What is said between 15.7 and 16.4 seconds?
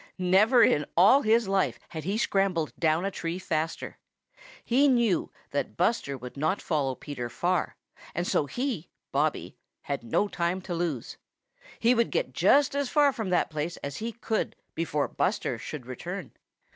return.